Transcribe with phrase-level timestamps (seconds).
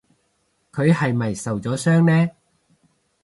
[0.73, 2.31] 佢係咪受咗傷呢？